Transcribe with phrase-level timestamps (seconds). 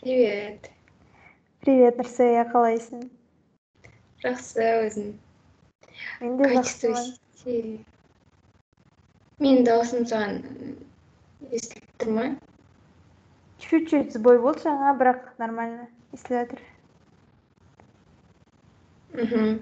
[0.00, 0.70] привет.
[1.60, 3.08] Привет нұрсая қалайсың
[4.22, 5.08] жақсы өзің
[6.22, 7.06] мен де жақсымын
[9.42, 10.38] менің дауысым саған
[11.50, 12.24] естіліп тұр ма
[13.62, 15.84] чуть чуть сбой болды жаңа бірақ нормально
[16.16, 16.60] естіліп жатыр
[19.18, 19.52] мхм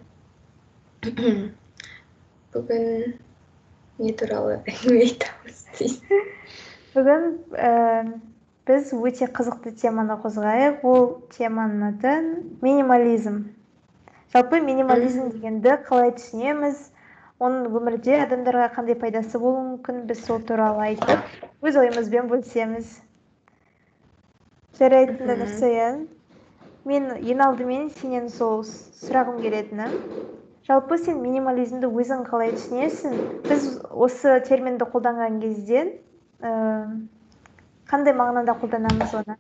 [2.55, 2.87] бүгін
[3.99, 5.59] не туралы әңгіме айтамыз
[6.95, 7.23] бүгін
[8.67, 10.83] біз өте қызықты теманы қозғайық.
[10.83, 11.07] Ол
[11.37, 12.15] теманың аты
[12.63, 13.45] минимализм.
[14.35, 16.91] Жалпы минимализм дегенді қалай түсінеміз?
[17.39, 20.07] Оның өмірде адамдарға қандай пайдасы болуы мүмкін?
[20.09, 22.87] Біз сол туралы айтып өз ойымызбен бөлісеміз.
[24.79, 25.43] Жарайды Мгм.
[25.43, 26.07] нұрсая
[26.85, 29.89] мен ең алдымен сенен сол сұрағым келетіні.
[30.67, 33.15] Жалпы сен минимализмді өзің қалай түсінесің?
[33.47, 35.85] Біз осы терминді қолданған кезде
[36.43, 36.51] ә,
[37.91, 39.37] қандай мағынада қолданамыз оны?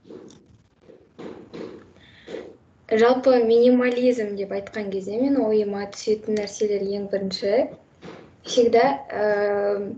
[2.86, 7.54] Жалпы минимализм деп айтқан кезде мен ойыма түсетін нәрселер ең бірінші
[8.46, 9.92] всегда э,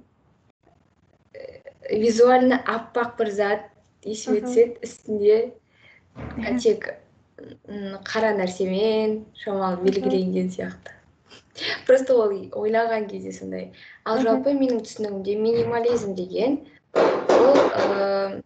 [1.91, 3.69] визуально аппақ бір зат
[4.09, 5.37] есіме түседі үстінде
[6.17, 6.89] ә, тек
[8.09, 10.97] қара нәрсемен шамалы белгіленген сияқты.
[11.87, 13.73] Просто ол ойлаған кезде сондай.
[14.05, 16.61] Ал жалпы менің түсінігімде минимализм деген
[16.95, 18.41] ол э,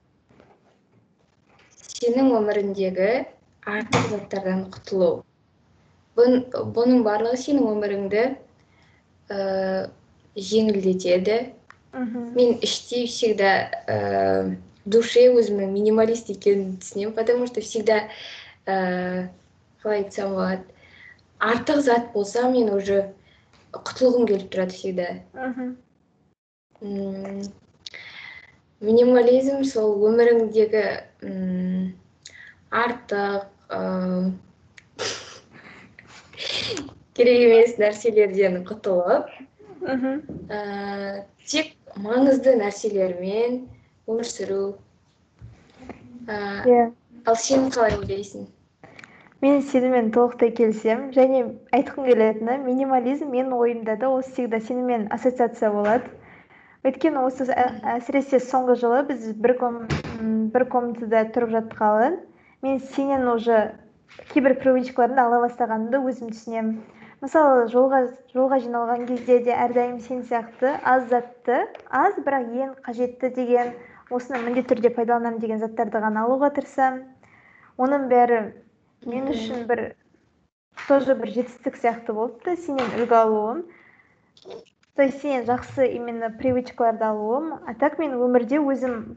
[2.03, 3.11] сенің өміріңдегі
[3.71, 5.11] артық заттардан құтылу.
[6.19, 8.25] Бұн- бұның барлығы сенің өміріңді
[9.31, 9.89] ә,
[10.37, 11.39] жеңілдетеді.
[11.93, 18.09] Мхм мен іштей всегда ә, душе өзімнің минималист екенімді түсінемін потому что всегда
[18.67, 19.29] ә,
[19.83, 20.65] қалай айтсам болады
[21.39, 23.13] артық зат болса мен уже
[23.73, 25.09] құтылғым келіп тұрады всегда.
[25.37, 25.77] Мхм
[28.81, 30.83] минимализм сол өміріңдегі
[32.83, 33.45] артық
[37.19, 39.29] керек емес нәрселерден құтылып
[39.83, 40.17] мхм
[41.53, 41.77] тек
[42.07, 43.61] маңызды нәрселермен
[44.09, 44.65] өмір сүру
[46.31, 46.89] иә
[47.27, 48.51] ал сен қалай ойлайсың
[49.43, 51.09] мен сенімен толықтай келісемін.
[51.17, 51.39] Және
[51.75, 56.07] айтқым келетіні минимализм менің ойымда да ол всегда сенімен ассоциация болады.
[56.83, 59.77] Өйткені осы ә- әсіресе соңғы жылы біз бір, ком,
[60.55, 62.09] бір комнатада тұрып жатқалы
[62.63, 63.61] мен сенен уже
[64.33, 66.75] кейбір привычкаларыңды ала бастағанымды өзім түсінемін.
[67.23, 68.01] Мысалы жолға
[68.35, 73.71] жолға жиналған кезде де әрдайым сен сияқты аз затты аз бірақ ең қажетті деген
[74.11, 77.05] осыны міндетті түрде пайдаланамын деген заттарды ғана алуға тырысамын.
[77.79, 78.41] Оның бәрі
[79.07, 79.85] мен үшін бір
[80.89, 83.63] тоже бір жетістік сияқты болды да сенен үлгі алуым.
[84.97, 87.55] То есть сенен жақсы именно привычкаларды алуым.
[87.67, 89.17] А так мен өмірде өзім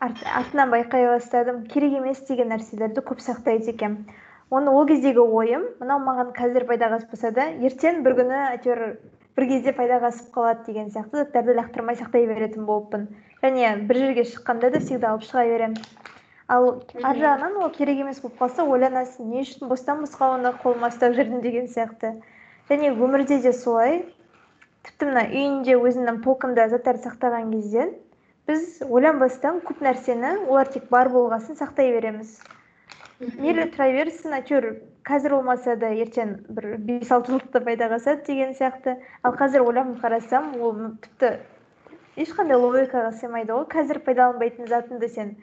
[0.00, 1.66] арт- артынан байқай бастадым.
[1.66, 4.06] Керек емес деген нәрселерді көп сақтайды екенмін
[4.50, 8.82] оны ол кездегі ойым мынау маған қазір пайдаға аспаса да ертең бір күні әйтеуір
[9.36, 13.08] бір кезде пайдаға асып қалады деген сияқты заттарды лақтырмай сақтай беретін болыппын.
[13.42, 15.78] Және бір жерге шыққанда да всегда алып шыға беремін
[16.48, 16.68] ал
[17.02, 19.30] ар жағынан ол керек емес болып қалса ойланасың.
[19.32, 22.14] Не үшін бостан босқа оны қолыма ұстап жүрдім деген сияқты.
[22.70, 24.04] Және өмірде де солай.
[24.84, 27.86] Тіпті мына үйінде өзіңнің полкаңда заттарды сақтаған кезде
[28.48, 32.36] біз ойланбастан көп нәрсені олар тек бар болғасын сақтай береміз.
[33.38, 34.66] Мейлі тұра берсін әйтеуір
[35.08, 38.96] қазір болмаса да ертең бір бес алты жылда пайдаға асады деген сияқты.
[39.22, 40.74] Ал қазір ойланып қарасам ол
[41.04, 41.30] тіпті
[42.20, 43.64] ешқандай логикаға сыймайды ғой.
[43.72, 45.36] Қазір пайдаланбайтын затыңды сен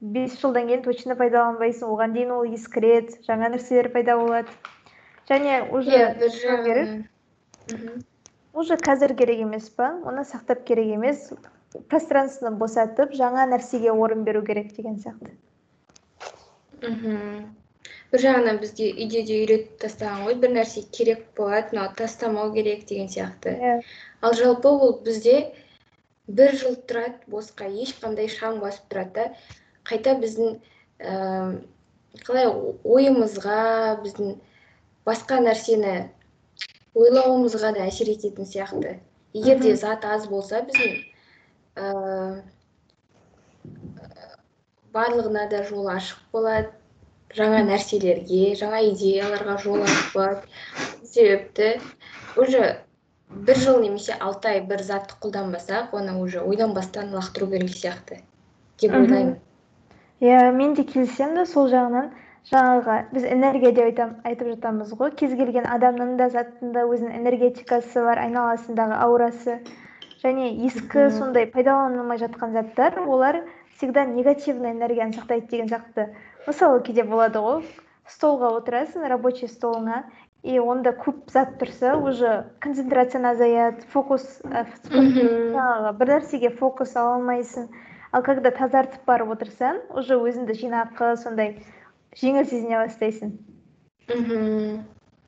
[0.00, 1.90] бес жылдан кейін точно пайдаланбайсың.
[1.90, 4.54] Оған дейін ол ескіреді жаңа нәрселер пайда болады.
[5.30, 7.04] Және уже
[8.54, 9.90] уже қазір керек емес па?
[10.06, 11.28] Оны сақтап керек емес.
[11.90, 15.34] Пространствоны босатып жаңа нәрсеге орын беру керек деген сияқты.
[16.82, 17.50] Мхм.
[18.12, 20.38] Бір жағынан бізге үйде де үйретіп тастаған ғой.
[20.38, 23.56] Бір нәрсе керек болады мынау тастамау керек деген сияқты.
[23.58, 23.76] Иә.
[24.22, 25.54] Ал жалпы ол бізде
[26.28, 29.26] бір жыл тұрады босқа ешқандай шаң басып тұрады да.
[29.84, 30.60] Қайта біздің
[31.02, 32.46] ііі қалай
[32.86, 33.62] ойымызға
[34.04, 34.36] біздің
[35.08, 35.94] басқа нәрсені
[36.94, 38.98] ойлауымызға да әсер ететін сияқты.
[39.34, 40.92] Егер де зат аз болса біздің
[41.74, 42.42] ііі
[44.94, 46.70] барлығына да жол ашық болады.
[47.34, 50.42] Жаңа нәрселерге жаңа идеяларға жол ашық болады.
[51.02, 51.80] Себепті
[52.36, 52.76] уже
[53.28, 58.20] бір жыл немесе алты ай бір затты қолданбасақ оны уже ойланбастан лақтыру керек сияқты
[58.80, 59.38] деп ойлаймын.
[60.20, 62.12] Иә мен де келісемін да сол жағынан.
[62.50, 65.12] Жаңағы біз энергия деп айтам, айтып жатамыз ғой.
[65.16, 69.60] Кез келген адамның да заттың да өзінің энергетикасы бар айналасындағы аурасы.
[70.24, 73.42] Және ескі сондай пайдаланылмай жатқан заттар олар
[73.76, 76.12] всегда негативный энергияны сақтайды деген сияқты.
[76.46, 77.64] Мысалы кейде болады ғой
[78.08, 80.04] столға отырасың рабочий столыңа
[80.44, 87.70] и онда көп зат тұрса уже концентрацияң азаяды фокус жаңағы бір нәрсеге фокус ала алмайсың.
[88.12, 91.56] Ал когда тазартып барып отырсаң уже өзіңді жинақы сондай
[92.20, 93.38] жеңіл сезіне бастайсың.
[94.08, 94.82] Мхм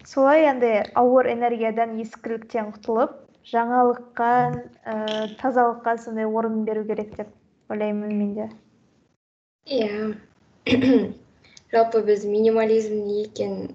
[0.07, 3.17] солай андай ауыр энергиядан ескіліктен құтылып
[3.51, 4.31] жаңалыққа
[4.93, 4.95] ә,
[5.41, 7.33] тазалыққа сондай орын беру керек деп
[7.71, 8.47] ойлаймын мен де.
[9.67, 10.15] Иә.
[11.75, 13.75] Жалпы біз минимализм не екенін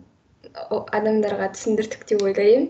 [0.72, 2.70] адамдарға түсіндірдік деп ойлаймын.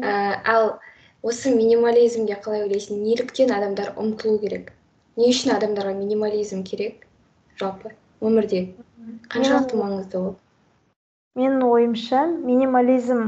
[0.00, 0.78] Ә, ал
[1.22, 3.04] осы минимализмге қалай ойлайсың?
[3.04, 4.72] неліктен адамдар ұмтылу керек?
[5.20, 7.04] Не үшін адамдарға минимализм керек?
[7.60, 7.92] Жалпы.
[8.20, 8.62] Өмірде?
[9.32, 10.36] Қаншалықты маңызды ол?
[11.38, 13.24] Менің ойымша минимализм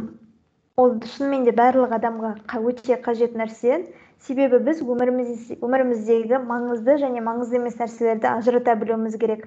[0.81, 3.85] ол шынымен де барлық адамға өте қажет нәрсе.
[4.21, 9.47] Себебі біз өміріміз, өміріміздегі маңызды және маңызды емес нәрселерді ажырата білуіміз керек.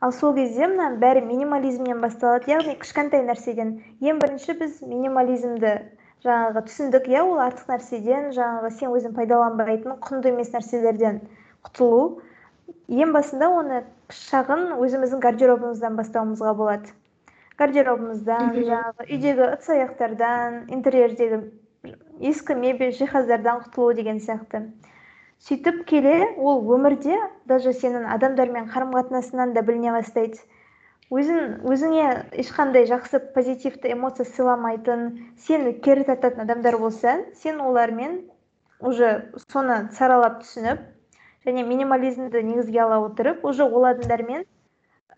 [0.00, 2.50] Ал сол кезде мына бәрі минимализмнен басталады.
[2.50, 3.76] Яғни кішкентай нәрседен.
[4.02, 5.74] Ең бірінші біз минимализмді
[6.26, 11.20] жаңағы түсіндік иә ол артық нәрседен жаңағы сен өзің пайдаланбайтын құнды емес нәрселерден
[11.66, 12.20] құтылу.
[12.90, 13.84] Ең басында оны
[14.16, 16.92] шағын өзіміздің гардеробымыздан бастауымызға болады.
[17.60, 21.40] Гардеробымыздан жаңағы үйдегі ыдыс аяқтардан интерьердегі
[22.30, 24.62] ескі мебель жиһаздардан құтылу деген сияқты.
[25.44, 30.40] Сөйтіп келе ол өмірде даже сенің адамдармен қарым қатынасыңнан да біліне бастайды.
[31.12, 32.08] Өзің өзіңе
[32.42, 35.06] ешқандай жақсы позитивті эмоция сыйламайтын
[35.46, 38.20] сені кері тартатын адамдар болса сен олармен
[38.80, 40.82] уже соны саралап түсініп
[41.48, 44.44] және минимализмді негізге ала отырып уже ол адамдармен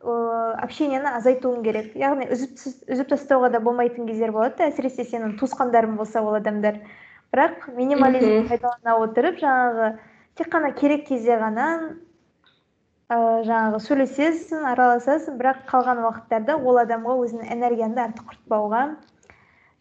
[0.00, 1.92] ыыы общениені азайтуың керек.
[1.98, 2.56] Яғни үзіп,
[2.88, 6.80] үзіп тастауға да болмайтын кездер болады әсіресе сенің туысқандарың болса ол адамдар.
[7.34, 9.90] Бірақ минимализмді пайдалана отырып жаңағы
[10.40, 11.66] тек қана керек кезде ғана
[13.10, 18.84] ә, жаңағы сөйлесесің араласасың бірақ қалған уақыттарда ол адамға өзіңнің энергияңды артық құртпауға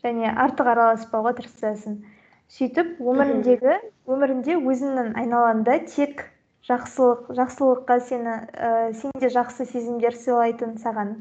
[0.03, 2.01] және артық араласпауға тырысасың.
[2.49, 3.79] Сөйтіп өміріндегі
[4.09, 6.25] өмірінде өзіңнің айналаңда тек
[6.69, 11.15] жақсылық жақсылыққа сені ә, сенде жақсы сезімдер сыйлайтын саған.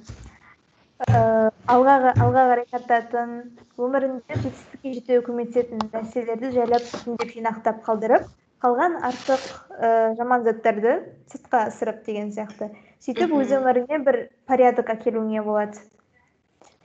[1.08, 3.32] Ә, алға алға қарай тартатын
[3.78, 8.26] өмірінде жетістікке жетуге көмектесетін нәрселерді жайлап біртіндеп жинақтап қалдырып
[8.64, 9.44] қалған артық
[9.78, 10.98] ә, жаман заттарды
[11.32, 12.72] сыртқа ысырып деген сияқты.
[13.04, 14.20] Сөйтіп өз өміріңе бір
[14.50, 15.78] порядок әкелуіңе болады.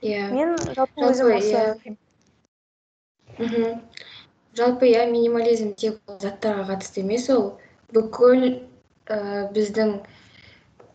[0.00, 0.28] Иә.
[0.30, 1.96] Мен жалпы өзім иә.
[3.34, 3.80] Мхм
[4.54, 7.56] жалпы иә минимализм тек заттарға қатысты емес ол.
[7.92, 8.46] Бүкіл
[9.10, 9.18] ә,
[9.54, 9.98] біздің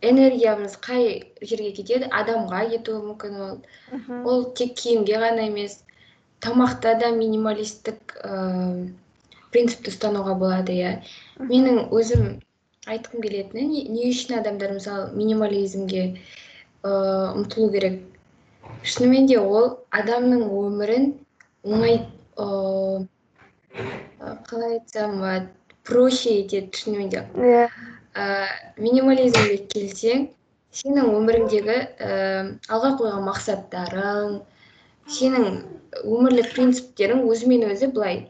[0.00, 2.08] энергиямыз қай жерге кетеді?
[2.10, 3.56] Адамға кетуі мүмкін ол.
[4.24, 5.80] Ол тек киімге ғана емес
[6.40, 8.16] тамақта да минималистік
[9.52, 10.92] принципті ұстануға болады иә.
[11.40, 12.40] Менің өзім
[12.88, 16.04] айтқым келетіні не, не үшін адамдар мысалы минимализмге
[16.82, 18.00] ыыы ұмтылу керек?
[18.86, 21.10] Шынымен де ол адамның өмірін
[21.66, 22.06] оңай
[22.40, 23.06] ыыы
[24.48, 27.64] қалай айтсам болады проще етеді шынымен де иә
[28.80, 30.28] минимализмге келсең
[30.80, 34.40] сенің өміріңдегі ііі алға қойған мақсаттарың
[35.10, 35.46] сенің
[36.04, 38.20] өмірлік принциптерің өзімен өзі былай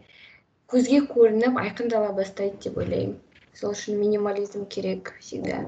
[0.72, 3.16] көзге көрініп айқындала бастайды деп ойлаймын.
[3.58, 5.64] Сол үшін минимализм керек всегда.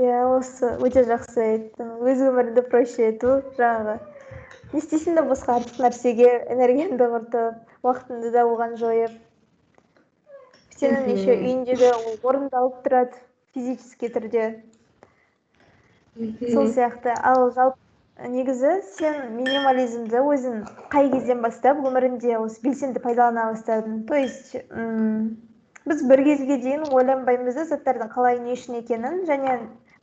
[0.00, 1.92] Иә осы өте жақсы айттың.
[2.00, 3.98] Өз өміріңді проще ету жаңағы.
[4.72, 9.18] Не істейсің да босқа артық нәрсеге энергияңды құртып уақытыңды да оған жойып
[10.82, 13.20] сенің еще үйіңдегі ол орындалып тұрады
[13.54, 14.46] физический түрде.
[16.52, 17.14] Сол сияқты.
[17.22, 17.78] Ал жалпы
[18.32, 20.58] негізі сен минимализмді өзің
[20.92, 24.02] қай кезден бастап өміріңде осы белсенді пайдалана бастадың?
[24.10, 24.56] То есть
[25.86, 29.56] біз бір кезге дейін ойланбаймыз да заттардың қалай не үшін екенін және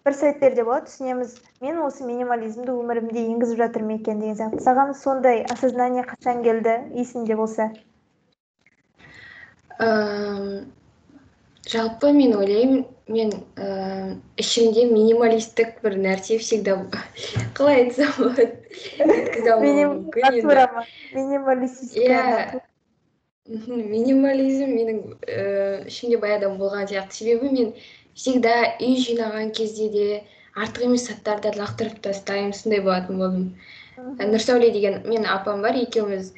[0.08, 4.64] бір сәттерде болады түсінеміз мен осы минимализмді өмірімде енгізіп жатырмын екен деген сияқты.
[4.66, 7.70] Саған сондай осознание қашан келді есіңде болса?
[11.70, 16.76] Жалпы мен ойлаймын мен ә, ішімде минималистік бір нәрсе всегда
[17.58, 18.48] қалай айтсам болады?
[18.70, 20.42] Жеткізе алмауым мүмкін
[21.98, 22.62] иә.
[23.50, 27.18] минимализм менің ііі ішімде баяғыдан болған сияқты.
[27.18, 27.74] Себебі мен
[28.14, 30.08] всегда үй жинаған кезде де
[30.54, 32.54] артық емес заттарды лақтырып тастаймын.
[32.54, 33.48] Сондай болатын болдым.
[34.20, 35.80] Нұрсәуле деген менің апам бар.
[35.82, 36.34] Екеуміз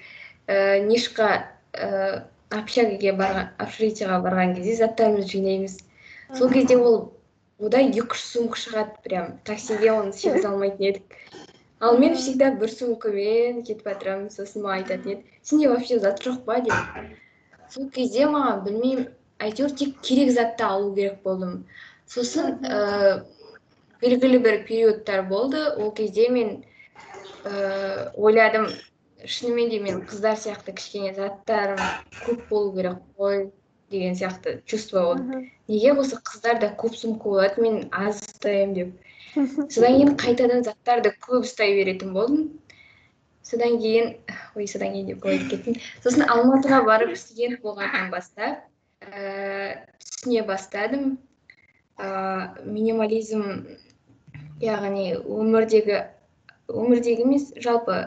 [0.48, 1.34] ііі нишқа
[1.76, 2.22] ііі
[2.58, 5.78] общагаге барған общежитиеға барған кезде заттарымызды жинаймыз.
[6.38, 6.98] Сол кезде ол
[7.60, 11.18] ода екі үш сумка шығады прям таксиге оны сыйғыза алмайтын едік.
[11.82, 16.44] Ал мен всегда бір сумкамен кетіп жатырамын сосын маған айтатын еді сенде вообще зат жоқ
[16.46, 16.60] па?
[16.62, 17.18] деп.
[17.74, 19.08] Сол кезде маған білмеймін
[19.42, 21.56] әйтеуір тек керек затты алу керек болдым.
[22.06, 23.24] Сосын ә,
[24.02, 25.64] белгілі бір периодтар болды.
[25.78, 26.54] Ол кезде мен
[27.44, 28.70] ә, ойладым
[29.26, 31.82] шынымен де мен қыздар сияқты кішкене заттарым
[32.26, 33.52] көп болу керек қой
[33.92, 38.92] деген сияқты чувство болды неге осы қыздарда көп сумка болады мен аз ұстаймын деп.
[39.72, 42.50] Содан кейін қайтадан заттарды көп ұстай беретін болдым.
[43.44, 44.16] Содан кейін
[44.56, 45.78] ой содан кейін деп ой кеттім.
[46.04, 48.66] Сосын алматыға барып студент болғаннан бастап
[49.02, 51.18] ә, түсіне бастадым.
[51.98, 53.46] Ә, минимализм
[54.62, 56.04] яғни өмірдегі
[56.72, 57.98] өмірдегі емес жалпы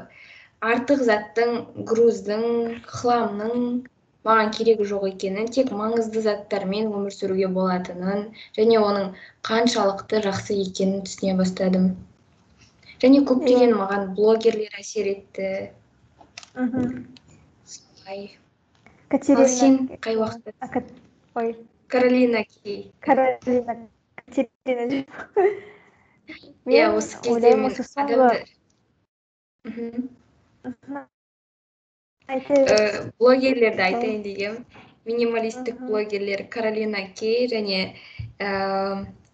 [0.71, 1.51] артық заттың
[1.91, 2.45] груздың
[2.89, 3.57] хламның
[4.29, 8.23] маған керегі жоқ екенін тек маңызды заттармен өмір сүруге болатынын
[8.59, 9.11] және оның
[9.49, 11.91] қаншалықты жақсы екенін түсіне бастадым.
[13.05, 15.51] Және көптеген маған блогерлер әсер етті.
[16.55, 17.05] Мхм
[17.75, 18.25] солай.
[19.13, 20.85] Катерина сен қай уақытта?
[21.35, 21.57] Ой.
[21.89, 22.93] Каролина кей.
[23.01, 23.77] Каролина
[24.17, 25.05] катерина.
[26.65, 27.69] Иә осы кезде мен
[33.19, 34.65] блогерлерді айтайын дегенмін
[35.05, 37.81] минималистік блогерлер каролина кей және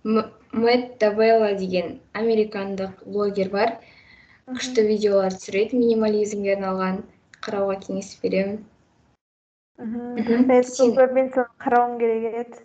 [0.04, 3.76] мэтт давелла деген американдық блогер бар.
[4.50, 7.04] Күшті видеолар түсіреді минимализмге арналған
[7.46, 8.64] қарауға кеңес беремін.
[9.78, 11.06] Мен соны
[11.62, 12.64] қарауым керек еді.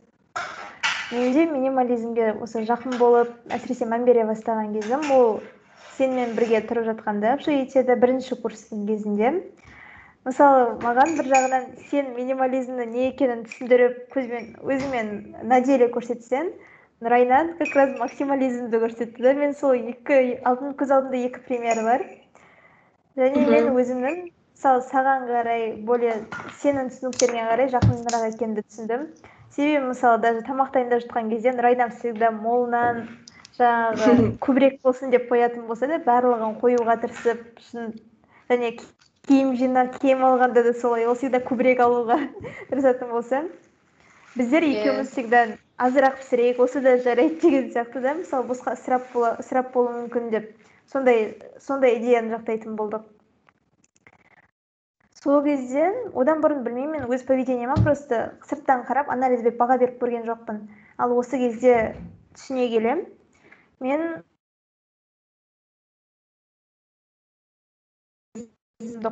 [1.11, 5.37] Менде минимализмге осы жақын болып әсіресе мән бере бастаған кезім ол
[5.97, 9.31] сенімен бірге тұрып жатқанда шуитияда бірінші курстың кезінде?
[10.25, 15.11] Мысалы маған бір жағынан сен минимализмнің не екенін түсіндіріп көзбен өзіңмен
[15.51, 16.49] на деле көрсетсең
[17.01, 22.05] райнат как раз максимализмді көрсетті да мен сол екі көз алдымда екі пример бар.
[23.15, 24.17] Және мен өзімнің
[24.55, 26.15] мысалы саған қарай более
[26.63, 29.07] сенің түсініктеріңе қарай жақынырақ екенімді түсіндім.
[29.55, 33.05] Себебі мысалы даже тамақ дайындап жатқан кезде райнам всегда молынан
[33.59, 37.93] жаңағы көбірек болсын деп қоятын болса да барлығын қоюға тырысып шын
[38.49, 38.75] және
[39.27, 42.19] киім жинап киім алғанда да солай ол всегда көбірек алуға
[42.69, 43.45] тырысатын болса.
[44.35, 45.45] Біздер екеуміз всегда
[45.79, 50.49] азырақ пісірейік осы да жарайды деген сияқты да мысалы босқа ысырап ысырап болуы мүмкін деп
[50.91, 53.05] сондай сондай идеяны жақтайтын болдық.
[55.23, 60.27] Сол кезде одан бұрын білмеймін өз поведениема просто сырттан қарап анализ беріп баға беріп көрген
[60.27, 60.59] жоқпын.
[60.97, 61.95] Ал осы кезде
[62.35, 62.97] түсіне келе
[63.79, 64.23] мен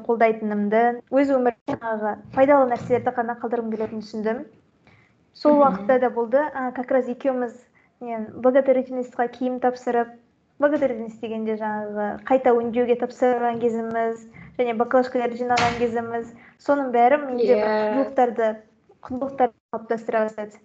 [0.07, 4.41] қолдайтынымды өз өмірімде жаңағы пайдалы нәрселерді ғана қалдырғым келетінін түсіндім.
[5.33, 6.37] Сол уақытта да болды.
[6.53, 7.55] А, как раз екеуміз
[8.01, 10.11] мен благотворительностьқа киім тапсырып
[10.59, 14.27] благотворительность дегенде жаңағы қайта өңдеуге тапсырған кезіміз
[14.59, 16.29] және баклажкаларды жинаған кезіміз.
[16.61, 18.51] Соның бәрі менде бір құндылықтарды
[19.07, 20.61] құндылықтарды қалыптастыра бастады.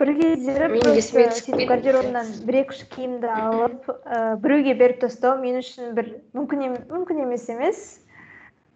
[0.00, 5.92] Бір кездері сөйтіп гардеробымнан бір екі үш киімді алып ә, біреуге беріп тастау мен үшін
[5.96, 7.82] бір мүмкін, мүмкін емес емес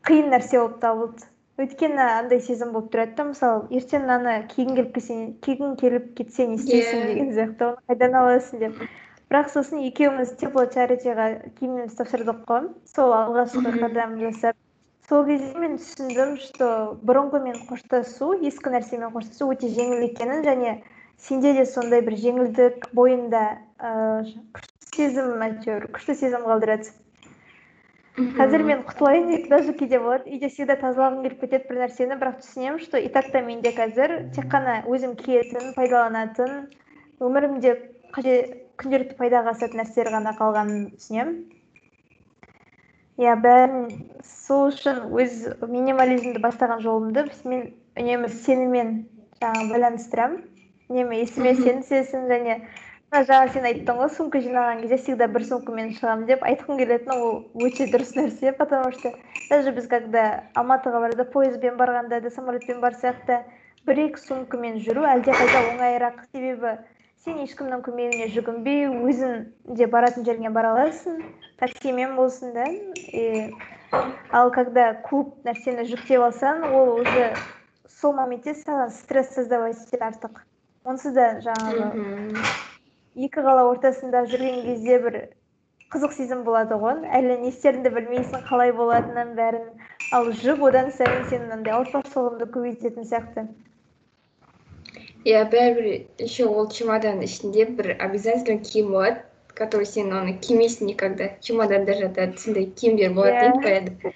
[0.05, 1.31] қиын нәрсе болып табылды.
[1.55, 5.17] Өйткені андай сезім болып тұрады да мысалы ертең мынаны кигің келіп кетсе
[5.47, 7.07] кигің келіп кетсе не істейсің yeah.
[7.13, 8.83] деген сияқты оны қайдан аласың деп.
[9.31, 11.29] Бірақ сосын екеуміз тепло чаритиға
[11.61, 12.69] киімімізді тапсырдық қой.
[12.91, 14.59] Сол алғашқы қадам жасап
[15.09, 16.69] сол кезде мен түсіндім что
[17.07, 20.79] бұрынғымен қоштасу ескі нәрсемен қоштасу өте жеңіл екенін және
[21.25, 23.45] сенде де сондай бір жеңілдік бойында
[23.81, 26.93] ыыы күшті сезім әйтеуір күшті сезім қалдырады.
[28.15, 32.37] Қазір мен құтылайын деп даже кейде болады үйде всегда тазалағым келіп кетеді бір нәрсені бірақ
[32.45, 36.69] түсінемін что и так та менде қазір тек қана өзім киетін пайдаланатын
[37.19, 37.75] өмірімде
[38.15, 41.35] күнделікті пайдаға асатын нәрселер ғана қалғанын түсінемін.
[43.19, 43.91] Иә бәрін
[44.23, 45.35] сол үшін өз
[45.67, 48.97] минимализмді бастаған жолымды мен үнемі сенімен
[49.43, 50.43] жаңағы байланыстырамын.
[50.91, 52.61] Үнемі есіме сен түсесің және
[53.15, 57.67] жаңа сен айттың ғой сумка жинаған кезде всегда бір сумкамен шығамын деп айтқым келетіні ол
[57.69, 59.13] өте дұрыс нәрсе потому что
[59.51, 60.25] даже біз когда
[60.55, 63.45] алматыға барда поездбен барғанда да самолетпен барсақ та
[63.87, 66.23] бір екі сумкамен жүру әлдеқайда оңайырақ.
[66.33, 66.71] Себебі
[67.25, 69.45] сен ешкімнің көмегіне жүгінбей өзің
[69.77, 71.21] де баратын жеріңе бара аласың
[71.61, 72.65] таксимен болсын да.
[73.13, 73.53] И
[74.33, 77.31] ал когда көп нәрсені жүктеп алсаң ол уже
[78.01, 80.41] сол моментте саған стресс создавать етеді артық.
[80.85, 81.87] Онсыз да жаңағы
[83.27, 85.19] екі қала ортасында жүрген кезде бір
[85.95, 87.03] қызық сезім болады ғой.
[87.19, 89.69] Әлі не істеріңді білмейсің қалай болатынын бәрін.
[90.17, 93.47] Ал жүк одан сайын сенің андай ауыртпашылығыңды көбейтетін сияқты.
[95.25, 95.87] Иә бәрібір
[96.27, 99.23] еще ол чемодан ішінде бір обязательно киім болады
[99.55, 101.31] который сен оны кимейсің никогда.
[101.41, 104.15] Чемоданда жатады сондай киімдер болады деп қояды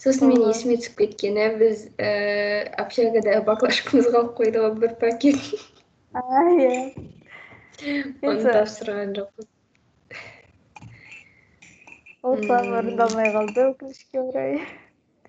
[0.00, 5.40] сосын мен есіме түсіп кеткені біз ііі общагада баклажкамызға алып қойдық ғой бір пакет.
[6.16, 6.74] Иә
[8.26, 9.50] оны тапсырған жоқпыз
[12.22, 14.58] ол план орындалмай қалды өкінішке орай.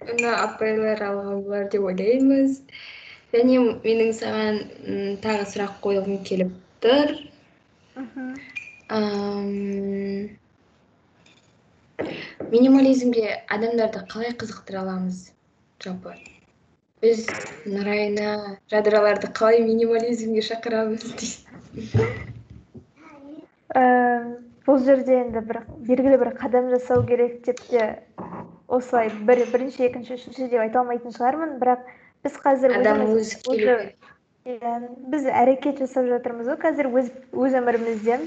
[0.01, 2.57] Оны апайлар алған болар деп ойлаймыз.
[3.31, 4.59] Және менің саған
[5.23, 6.51] тағы сұрақ қойғым келіп
[6.83, 7.15] тұр.
[12.51, 15.31] Минимализмге адамдарды қалай қызықтыра аламыз?
[15.83, 16.15] Жалпы.
[17.01, 17.25] Біз
[17.65, 22.29] нұрайна жадыраларды қалай минимализмге шақырамыз дейсің
[23.71, 27.87] бұл жерде енді бір белгілі бір қадам жасау керек деп те
[28.67, 31.57] осылай бір бірінші екінші үшінші деп айта алмайтын шығармын.
[31.61, 31.87] Бірақ
[32.25, 33.39] біз қазір адам өзі
[34.45, 34.75] иә
[35.11, 36.59] біз әрекет жасап жатырмыз ғой.
[36.61, 38.19] Қазір өз өз өмірімізде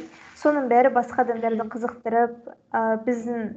[0.44, 2.36] соның бәрі басқа адамдарды қызықтырып
[2.76, 3.50] ә, біздің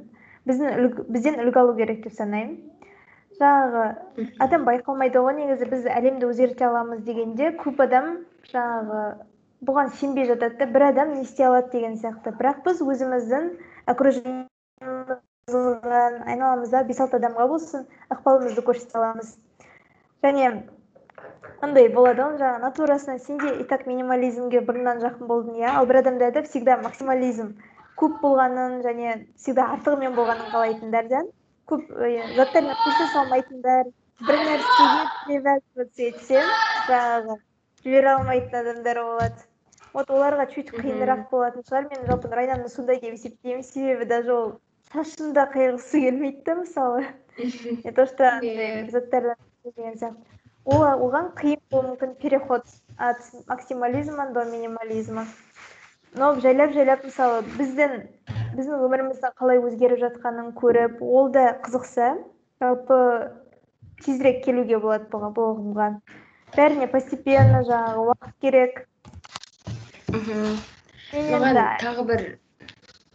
[0.48, 0.68] біздің
[1.12, 2.58] бізден үлгі алу керек деп санаймын.
[3.38, 3.82] Жаңағы
[4.42, 8.06] адам байқалмайды ғой негізі біз әлемді өзгерте аламыз дегенде көп адам
[8.50, 9.02] жаңағы
[9.68, 12.32] бұған сенбей жатады да бір адам не істей алады деген сияқты.
[12.38, 13.44] Бірақ біз өзіміздің
[15.48, 19.36] айналамызда бес алты адамға болсын ықпалымызды көрсете аламыз.
[20.24, 20.50] Және
[21.66, 25.72] андай болады ғой жаңағы натурасынан сен де и так минимализмге бұрыннан жақын болдың иә?
[25.80, 27.50] Ал бір адамдарда всегда максимализм
[27.98, 31.32] көп болғанын және всегда артығымен болғанын қалайтындардан
[31.72, 31.90] көп
[32.36, 33.90] заттармен қоса салмайтындар
[34.28, 36.44] бір нәрсеге привязываться етсе
[36.86, 37.38] жаңағы
[37.82, 39.44] жібере алмайтын адамдар болады.
[39.92, 41.86] Вот оларға чуть қиынырақ болатын шығар.
[41.90, 43.62] Мен жалпы нұрайнаны сондай деп есептеймін.
[43.64, 44.50] Себебі даже ол
[44.92, 47.06] шашын да қиғысы келмейді да мысалы.
[47.38, 48.30] Не то что
[48.92, 50.37] заттардан деген сияқты.
[50.76, 52.64] Оған қиын болуы мүмкін переход
[52.98, 55.26] от максимализма до минимализма.
[56.14, 57.94] Но жайлап жайлап мысалы біздің
[58.56, 62.16] біздің өміріміздің қалай өзгеріп жатқанын көріп ол да қызықса
[62.60, 62.98] жалпы
[64.04, 65.88] тезірек келуге болады бұл ұғымға
[66.56, 68.84] бәріне постепенно жаңағы уақыт керек.
[71.12, 72.24] Маған тағы бір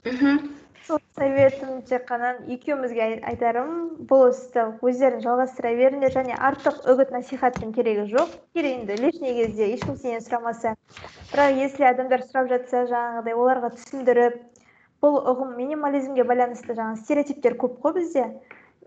[0.06, 0.63] мхм.
[0.88, 3.70] Сол советім тек қана екеумізге айтарым
[4.10, 8.34] бұл істі өздерің жалғастыра беріңдер және артық үгіт насихаттың керегі жоқ.
[8.54, 10.76] Керек енді лишний кезде ешкім сенен сұрамаса.
[11.32, 14.38] Бірақ если адамдар сұрап жатса жаңағыдай оларға түсіндіріп
[15.04, 18.28] бұл ұғым минимализмге байланысты жаңағы стереотиптер көп қой бізде.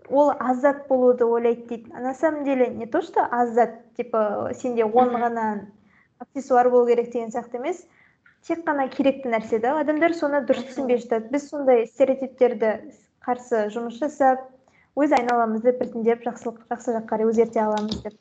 [0.09, 1.93] Ол азат болуды ойлайды дейді.
[1.93, 5.67] На самом деле не то что азат типа сенде он ғана
[6.19, 7.87] аксессуар болу керек деген сияқты емес.
[8.45, 12.71] Тек қана керекті нәрсе да адамдар соны дұрыс түсінбей жатады біз сондай стереотиптерді
[13.25, 14.45] қарсы жұмыс жасап
[14.97, 18.15] өз айналамызды біртіндеп жақсылық жақсы жаққа қарай өзгерте аламыз деп.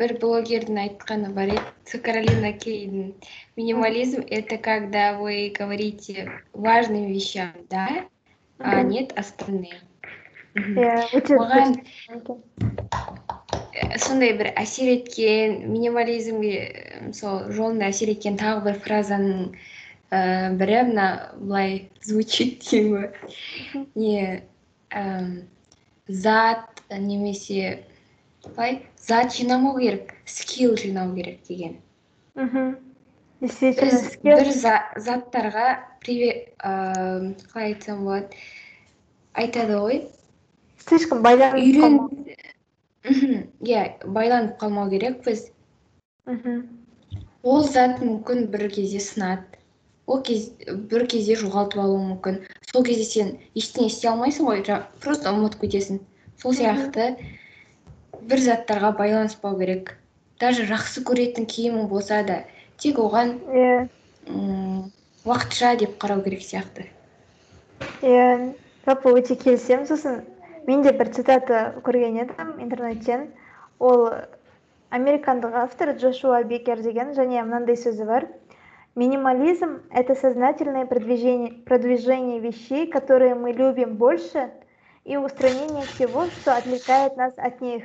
[0.00, 2.00] Бір блогердің айтқаны бар еді.
[2.04, 3.14] Каролина кейн.
[3.56, 7.88] Минимализм это когда вы говорите важным вещам да?
[8.58, 9.80] А нет остальные.
[10.54, 11.76] Иә маған
[13.98, 19.52] сондай бір әсер еткен минимализмге сол жолында әсер еткен тағы бір фразаның
[20.10, 21.06] ә, бірі мына
[21.38, 23.86] былай звучит деймін ғой.
[23.94, 24.42] Не
[24.90, 25.04] ә,
[26.08, 27.80] зат немесе
[28.44, 31.76] қалай зат жинамау керек скилл жинау керек деген.
[32.34, 32.76] Мхм.
[33.40, 35.68] Бір заттарға
[36.04, 38.42] қалай айтсам болады?
[39.32, 40.02] Айтады ғой.
[40.84, 41.22] Слишком
[43.04, 43.46] мхм.
[43.64, 45.50] Иә байланып қалмау керекпіз
[46.26, 46.62] мхм.
[47.42, 49.58] Ол зат мүмкін бір кезде сынады.
[50.06, 50.50] Ол кез
[50.90, 52.40] бір кезде жоғалтып алуы мүмкін.
[52.72, 54.64] Сол кезде сен ештеңе істей алмайсың ғой
[55.00, 56.00] просто ұмытып кетесің.
[56.42, 57.14] Сол сияқты
[58.28, 59.96] бір заттарға байланыспау керек.
[60.40, 62.42] Даже жақсы көретін киімің болса да
[62.78, 63.88] тек оған иә.
[65.24, 66.86] уақытша деп қарау керек сияқты.
[68.02, 68.54] Иә.
[68.86, 70.22] Жалпы өте келісемін сосын.
[70.70, 73.26] Мен де бір цитата көрген едім интернеттен.
[73.82, 74.06] Ол
[74.94, 78.28] американдық автор джошуа бекер деген және мынандай сөзі бар.
[78.94, 84.50] Минимализм это сознательное продвижение, продвижение вещей которые мы любим больше
[85.04, 87.84] и устранение всего что отвлекает нас от них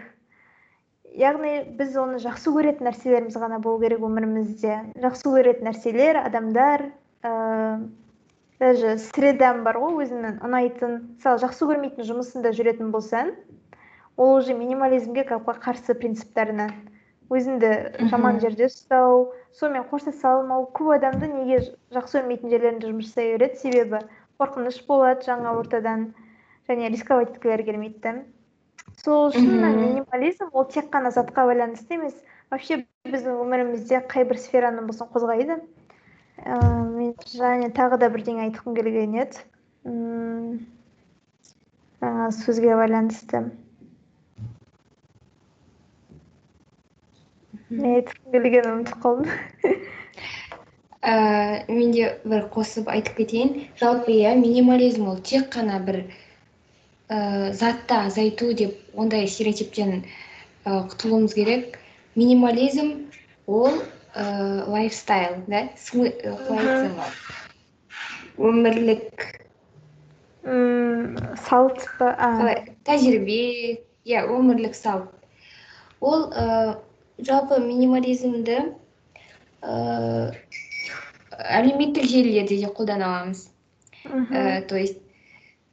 [1.15, 4.93] яғни біз оны жақсы көретін нәрселеріміз ғана болу керек өмірімізде.
[5.01, 6.89] Жақсы көретін нәрселер адамдар
[8.59, 13.33] даже средам бар ғой өзіңнің ұнайтын мысалы жақсы көрмейтін жұмысында жүретін болсаң
[14.17, 16.71] ол уже минимализмге қарсы принциптарынан.
[17.33, 17.69] Өзіңді
[18.11, 21.57] жаман жерде ұстау сонымен қоштаса алмау көп адамды неге
[21.91, 23.57] жақсы көрмейтін жерлерінде жұмыс жасай береді?
[23.63, 24.01] Себебі
[24.39, 26.13] қорқыныш болады жаңа ортадан
[26.69, 28.13] және рисковать еткілері келмейді да.
[29.01, 32.13] Сол үшін минимализм ол тек қана затқа байланысты емес
[32.51, 35.59] вообще біздің өмірімізде қай бір сфераны болсын қозғайды.
[37.05, 39.43] Мен және тағы да бірдеңе айтқым келген еді.
[42.01, 43.41] Жаңа сөзге байланысты.
[47.69, 49.29] Не айтқым келгенін ұмытып қалдым.
[51.05, 51.15] Ә,
[51.69, 53.67] мен де бір қосып айтып кетейін.
[53.77, 56.01] Жалпы иә минимализм ол тек қана бір
[57.09, 60.01] ә, затты азайту деп ондай стереотиптен
[60.65, 61.77] ә, құтылуымыз керек.
[62.15, 63.05] Минимализм
[63.45, 63.81] ол
[64.15, 65.67] ә, лайфстайл да?
[65.75, 66.95] Қалай айтсам
[68.37, 69.25] өмірлік
[71.45, 73.39] салт па қалай тәжірибе
[74.05, 75.11] иә өмірлік салт.
[75.99, 76.27] Ол
[77.17, 78.59] жалпы минимализмді
[79.61, 80.35] ә,
[81.31, 83.49] әлеуметтік желілерде де қолдана аламыз.
[84.69, 84.99] То есть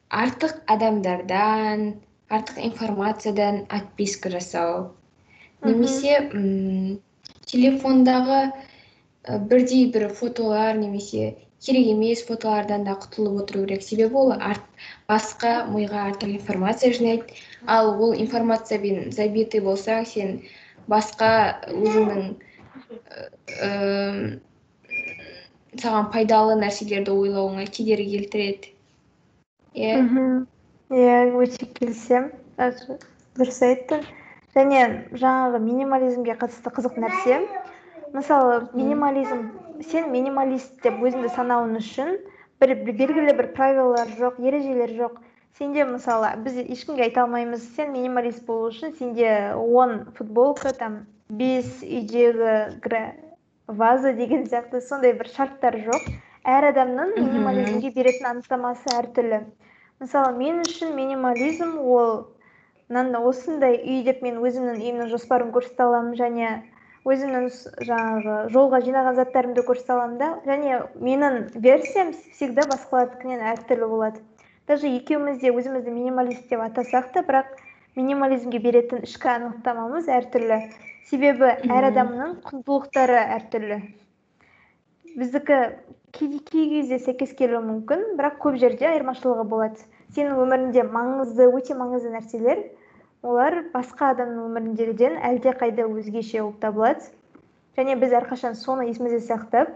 [0.09, 2.01] артық адамдардан
[2.33, 4.93] артық информациядан отписка жасау.
[5.63, 7.01] Немесе м
[7.51, 14.33] телефондағы ә, бірдей бір фотолар немесе керек емес фотолардан да құтылып отыру керек себебі ол
[14.35, 14.65] арт,
[15.09, 17.37] басқа миға артық информация жинайды.
[17.67, 20.41] Ал ол информациямен забитый болсаң сен
[20.91, 21.29] басқа
[21.71, 22.35] өзіңнің
[25.83, 28.75] саған пайдалы нәрселерді ойлауыңа кедергі келтіреді.
[29.79, 30.03] Иә.
[30.93, 32.33] Иә өте келісемін.
[33.39, 34.03] Дұрыс айттың.
[34.57, 34.83] Және
[35.17, 37.41] жаңағы минимализмге қатысты қызық нәрсе.
[38.13, 39.47] Мысалы минимализм
[39.89, 42.19] сен минималист деп өзіңді санауың үшін
[42.61, 45.17] бір белгілі бір правилалар жоқ ережелер жоқ.
[45.59, 51.81] Сенде мысалы біз ешкімге айта алмаймыз сен минималист болу үшін сенде он футболка там бес
[51.83, 53.03] үйдегі
[53.67, 56.13] ваза деген сияқты сондай бір шарттар жоқ.
[56.45, 59.45] Әр адамның минимализмге беретін анықтамасы әртүрлі.
[60.03, 62.27] Мысалы мен үшін минимализм ол
[62.93, 66.51] мынандай осындай үй деп мен өзімнің үйімнің жоспарын көрсете аламын және
[67.09, 67.47] өзімнің
[67.89, 70.29] жаңағы жолға жинаған заттарымды көрсете аламын да.
[70.45, 74.21] Және менің версиям всегда басқалардікінен әртүрлі болады.
[74.69, 77.57] Даже екеуміз де өзімізді минималист деп атасақ та бірақ
[77.97, 80.61] минимализмге беретін ішкі анықтамамыз әртүрлі.
[81.09, 83.81] Себебі әр адамның құндылықтары әртүрлі.
[85.17, 85.59] Біздікі
[86.15, 89.83] кей, кей кезде сәйкес келуі мүмкін бірақ көп жерде айырмашылығы болады.
[90.15, 92.63] Сенің өміріңде маңызды өте маңызды нәрселер
[93.23, 97.05] олар басқа адамның өміріндегіден әлдеқайда өзгеше болып табылады.
[97.79, 99.71] Және біз әрқашан соны есімізде сақтап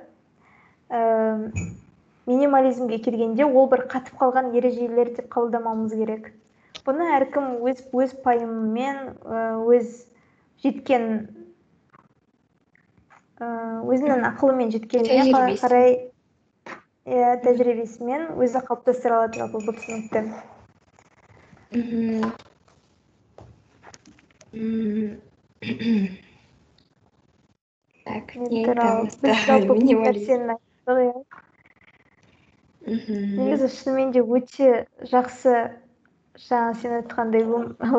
[2.26, 6.32] минимализмге келгенде ол бір қатып қалған ережелер деп қабылдамауымыз керек.
[6.86, 8.96] Бұны әркім өз өз пайымымен
[9.76, 9.86] өз
[10.64, 11.06] жеткен
[13.38, 15.90] өзінің ақылымен жеткеніне қарай
[17.06, 20.20] иә тәжірибесімен өзі қалыптастыра алады жалпы бұл түсінікті.
[28.04, 28.62] Так не
[32.86, 35.54] негізі шынымен де өте жақсы
[36.46, 37.42] жаңа сен айтқандай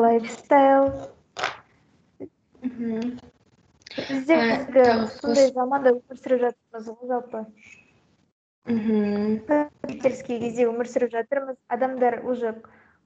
[0.04, 0.86] лайфстайл.
[2.62, 4.86] Біз де қазіргі
[5.18, 7.44] сондай заманда өмір сүріп жатырмыз ғой жалпы.
[8.68, 11.56] Мхм кезде өмір сүріп жатырмыз.
[11.68, 12.54] Адамдар уже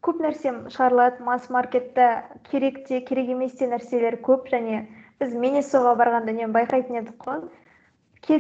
[0.02, 4.48] көп нәрсе шығарылады масс маркетта керек те керек емес те нәрселер көп.
[4.52, 4.84] Және
[5.22, 7.44] біз менесоға барғанда үнемі байқайтын едік қой.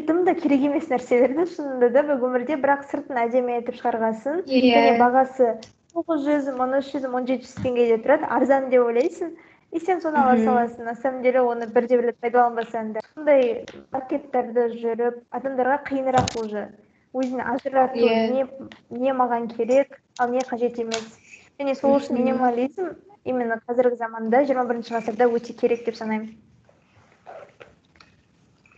[0.08, 4.44] Дым да керек емес нәрселер да шынында да бір өмірде бірақ сыртын әдемі етіп шығарғансың
[4.46, 4.76] yeah.
[4.76, 5.48] және бағасы
[5.94, 8.28] тоғыз жүз мың үш жүз мың жеті жүз теңгеде тұрады.
[8.36, 9.34] Арзан деп ойлайсың.
[9.72, 10.84] И сен соны ала саласың.
[10.84, 13.02] На самом деле оны бірде бір пайдаланбасаң да.
[13.14, 16.68] Сондай пакеттарды жүріп адамдарға қиынырақ уже.
[17.12, 18.30] Өзін ажырату yeah.
[18.32, 21.21] не не маған керек ал не қажет емес.
[21.62, 22.88] Және сол үшін минимализм
[23.24, 26.32] именно қазіргі заманда жиырма бірінші ғасырда өте керек деп санаймын.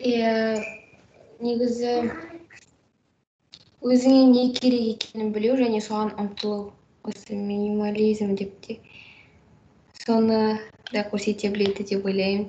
[0.05, 0.61] Иә
[1.41, 1.95] негізі
[3.81, 6.73] өзіңе не керек екенін білу және соған ұмтылу.
[7.05, 8.79] Осы минимализм деп те
[10.05, 10.61] соны
[10.93, 12.47] да көрсете біледі деп ойлаймын.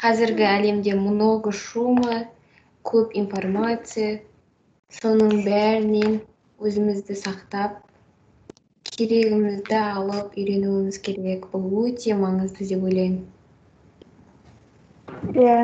[0.00, 2.24] Қазіргі әлемде много шума
[2.88, 4.20] көп информация.
[4.92, 6.20] Соның бәрінен
[6.68, 7.78] өзімізді сақтап
[8.96, 11.46] керегімізді алып үйренуіміз керек.
[11.52, 13.22] Бұл өте маңызды деп ойлаймын.
[15.36, 15.56] Иә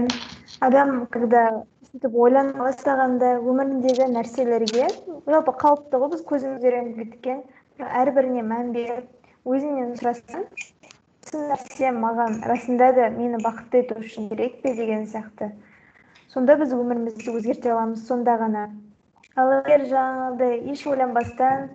[0.64, 1.44] адам когда
[1.90, 4.88] сөйтіп ойлана бастағанда өміріндегі нәрселерге
[5.26, 7.44] жалпы қалыпты ғой біз көзіміз үйреніп кеткен
[8.02, 10.44] әрбіріне мән беріп өзіңнен сұрасаң
[11.28, 15.50] осы нәрсе маған расында да мені бақытты ету үшін керек пе деген сияқты.
[16.32, 18.62] Сонда біз өмірімізді өзгерте аламыз сонда ғана.
[19.38, 21.68] Ал егер жаңағыдай еш ойланбастан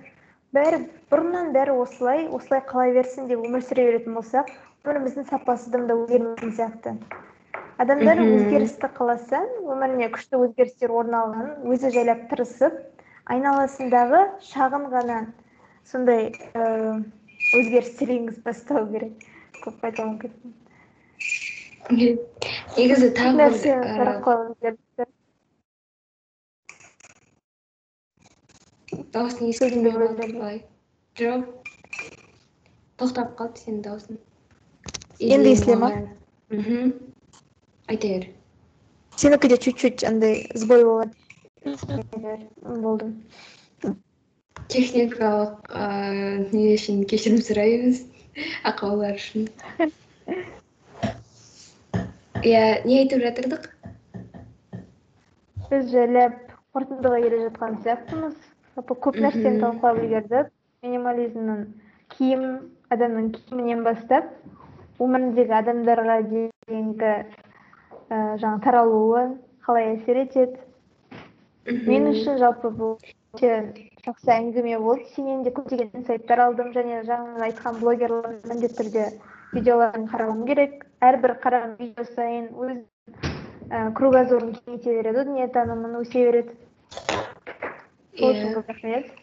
[0.55, 0.79] бәрі
[1.11, 4.49] бұрыннан бәрі осылай осылай қала берсін деп өмір сүре беретін болсақ
[4.83, 6.95] өміріміздің сапасы да өзгермейтін сияқты.
[7.79, 12.75] Адамдар өзгерісті қаласа өміріне күшті өзгерістер орын алғанын өзі жайлап тырысып
[13.33, 15.21] айналасындағы шағын ғана
[15.87, 18.51] сондай өзгерістер енгізіп
[18.91, 19.13] керек.
[19.63, 20.31] Көп айтамын мүмкін
[22.77, 23.49] негізі тағы
[24.61, 25.07] бір
[29.13, 30.61] дауысың естілмей қалды қалай
[31.19, 31.49] жоқ.
[33.01, 34.21] Тоқтап қалды сенің дауысың
[35.19, 35.91] енді естіле ма?
[36.49, 36.93] мхм.
[37.87, 38.29] Айта бер
[39.15, 41.11] сенікіде чуть чуть андай сбой болады.
[42.63, 43.13] Болды
[44.73, 45.69] техникалық
[46.53, 48.01] не үшін кешірім сұраймыз?
[48.69, 49.45] Ақаулар үшін.
[52.43, 53.67] Иә не айтып жатырдық?
[55.69, 56.39] Біз жайлап
[56.73, 58.35] қорытындыға келе жатқан сияқтымыз.
[58.75, 60.51] Жалпы көп нәрсені талқылап үлгердік.
[60.83, 61.59] Минимализмнің
[62.17, 62.43] киім
[62.91, 64.29] адамның киімінен бастап
[65.01, 69.23] өміріндегі адамдарға дейінгі ә, жаңа таралуы
[69.65, 70.59] қалай әсер етеді?
[71.87, 72.97] Мен үшін жалпы бұл
[73.33, 73.53] өте
[74.03, 75.07] жақсы әңгіме болды.
[75.15, 79.05] Сенен де көптеген инсайттар алдым және жаңа айтқан блогерлардың міндетті түрде
[79.53, 80.83] видеоларын қарауым керек.
[80.99, 82.83] Әрбір қараған видео сайын өз
[83.71, 86.59] ә, кругозорын кеңейте береді дүниетанымын өсе береді.
[88.19, 89.13] Көп рахмет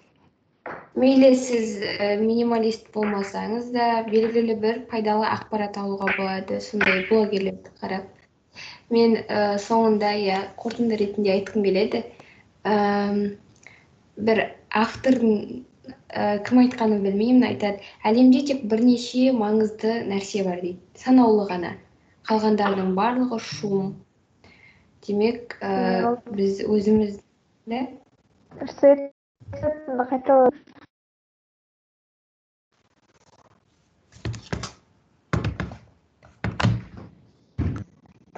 [1.00, 6.61] мейлі сіз ә, минималист болмасаңыз да белгілі бір пайдалы ақпарат алуға болады.
[6.61, 8.09] Сондай блогерлерді қарап.
[8.92, 12.03] Мен ә, соңында иә қорытынды ретінде айтқым келеді.
[12.64, 12.74] Ә,
[14.16, 14.42] бір
[14.83, 15.62] автордың
[16.11, 17.87] ә, кім айтқанын білмеймін айтады.
[18.05, 20.81] Әлемде тек бірнеше маңызды нәрсе бар дейді.
[20.98, 21.76] Санаулы ғана.
[22.29, 23.94] Қалғандарының барлығы шум.
[25.07, 27.16] Демек ә, біз өзіміз
[27.70, 27.87] да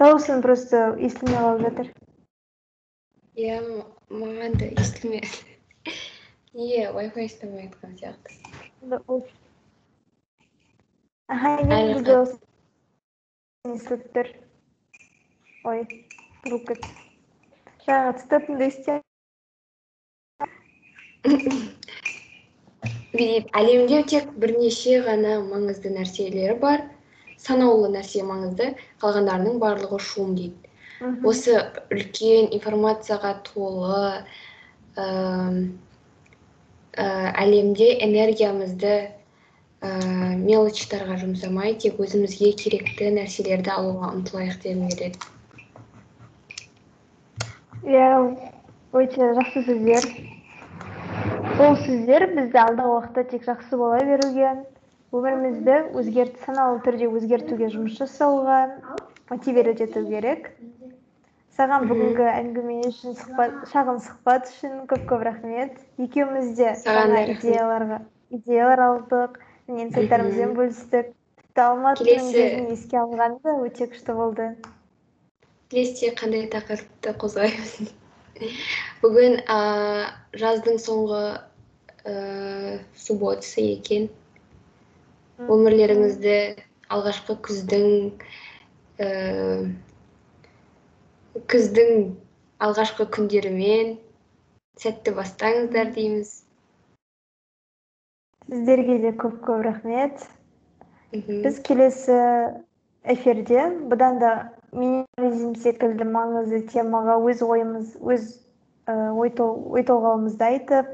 [0.03, 1.91] дауысың просто естілмей қалып жатыр
[3.47, 3.59] иә
[4.11, 5.43] маған да естілмеді
[6.59, 8.31] неге wi fi істемей жатқан сияқты
[13.73, 14.33] естіліп тұр
[15.73, 15.87] ой
[16.43, 16.99] бұрылып кетті
[17.87, 19.02] жаңағы цитатыңды ести
[23.61, 26.85] әлемде тек бірнеше ғана маңызды нәрселер бар.
[27.43, 28.73] Санаулы нәрсе маңызды.
[29.03, 30.59] Қалғандарының барлығы шум дейді.
[31.27, 31.57] Осы
[31.91, 34.23] үлкен информацияға толы
[34.95, 35.07] ә,
[36.95, 38.95] әлемде энергиямызды
[39.83, 39.91] ә,
[40.39, 45.19] мелочьтарға жұмсамай тек өзімізге керекті нәрселерді алуға ұмтылайық дегім келеді
[47.83, 48.11] иә
[48.93, 50.07] өте жақсы сөздер.
[51.57, 54.53] Сол сөздер бізді алдағы уақытта тек жақсы бола беруге
[55.13, 58.61] өмірімізді өзгерт саналы түрде өзгертуге жұмыс жасауға
[59.29, 60.49] мотивировать ету керек.
[61.53, 65.77] Саған бүгінгі әңгіме үшін сұхбат шағын сұхбат үшін көп көп рахмет.
[66.01, 68.01] Екеуміз де жаңа идеяларға
[68.33, 71.13] идеялар алдық және инсайттарымызбен бөлістік.
[71.43, 74.53] Тіпті алматының кезін еске алған да өте күшті болды.
[75.69, 77.93] Келесіде қандай тақырыпты қозғаймыз?
[79.05, 79.61] бүгін ә,
[80.39, 81.23] жаздың соңғы
[82.05, 82.17] ә,
[82.99, 84.11] субботасы екен.
[85.43, 86.37] Өмірлеріңізді
[86.93, 87.89] алғашқы күздің
[91.53, 91.93] күздің
[92.63, 93.97] алғашқы күндерімен
[94.79, 96.35] сәтті бастаңыздар дейміз.
[98.49, 100.23] Сіздерге де көп көп рахмет.
[101.13, 102.19] Біз келесі
[103.15, 104.33] эфирде бұдан да
[104.73, 108.29] минимализм секілді маңызды темаға өз ойымыз өз
[108.89, 110.91] ой толғауымызды айтып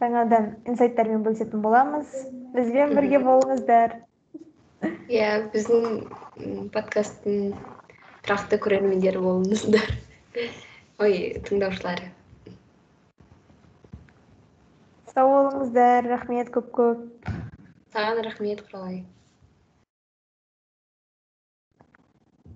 [0.00, 2.10] жаңадан инсайттармен бөлісетін боламыз.
[2.54, 4.00] Бізбен бірге болыңыздар.
[5.12, 7.54] Иә біздің подкасттың
[8.26, 9.94] тұрақты көрермендері болыңыздар.
[11.04, 12.10] Ой тыңдаушылары.
[15.14, 16.08] Сау болыңыздар.
[16.10, 17.32] Рахмет көп көп
[17.94, 19.04] саған рахмет құралай.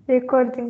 [0.08, 0.66] recording.